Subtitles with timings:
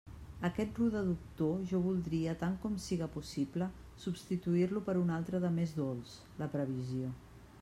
[0.47, 3.69] Aquest rude doctor, jo voldria, tant com siga possible,
[4.07, 7.17] substituir-lo per un altre de més dolç: la previsió.